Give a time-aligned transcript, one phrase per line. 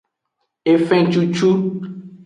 [0.71, 1.51] Efencucu.